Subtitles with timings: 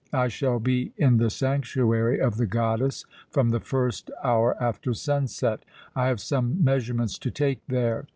[0.11, 5.59] I shall be in the sanctuary of the goddess from the first hour after sunset.
[5.95, 8.07] I have some measurements to take there.